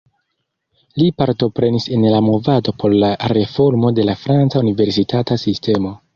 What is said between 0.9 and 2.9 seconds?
Li partoprenis en la movado